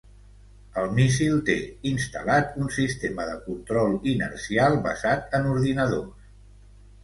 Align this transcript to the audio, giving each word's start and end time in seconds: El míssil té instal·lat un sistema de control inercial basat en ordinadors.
El 0.83 0.87
míssil 0.99 1.37
té 1.49 1.57
instal·lat 1.89 2.57
un 2.65 2.73
sistema 2.79 3.29
de 3.33 3.37
control 3.45 3.95
inercial 4.17 4.81
basat 4.89 5.41
en 5.41 5.49
ordinadors. 5.55 6.29